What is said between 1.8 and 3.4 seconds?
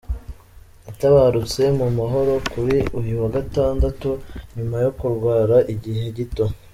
mahoro kuri uyu wa